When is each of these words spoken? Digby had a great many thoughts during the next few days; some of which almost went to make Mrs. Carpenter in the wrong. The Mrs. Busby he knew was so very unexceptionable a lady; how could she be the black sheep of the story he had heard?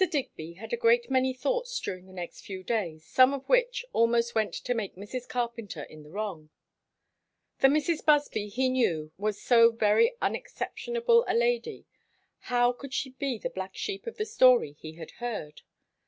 Digby 0.09 0.53
had 0.53 0.73
a 0.73 0.77
great 0.77 1.11
many 1.11 1.31
thoughts 1.31 1.79
during 1.79 2.07
the 2.07 2.11
next 2.11 2.41
few 2.41 2.63
days; 2.63 3.05
some 3.05 3.35
of 3.35 3.47
which 3.47 3.85
almost 3.93 4.33
went 4.33 4.51
to 4.55 4.73
make 4.73 4.95
Mrs. 4.95 5.29
Carpenter 5.29 5.83
in 5.83 6.01
the 6.01 6.09
wrong. 6.09 6.49
The 7.59 7.67
Mrs. 7.67 8.03
Busby 8.03 8.47
he 8.47 8.67
knew 8.67 9.11
was 9.19 9.39
so 9.39 9.71
very 9.71 10.15
unexceptionable 10.19 11.23
a 11.27 11.35
lady; 11.35 11.85
how 12.49 12.71
could 12.73 12.95
she 12.95 13.11
be 13.11 13.37
the 13.37 13.51
black 13.51 13.75
sheep 13.75 14.07
of 14.07 14.17
the 14.17 14.25
story 14.25 14.71
he 14.71 14.93
had 14.95 15.11
heard? 15.21 15.61